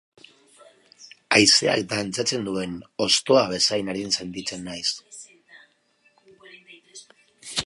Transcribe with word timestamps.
Haizeak 1.35 1.83
dantzatzen 1.91 2.47
duen 2.49 2.73
ostoa 3.07 3.45
bezain 3.53 3.95
arin 3.95 4.17
sentitzen 4.17 4.67
naiz. 4.71 4.85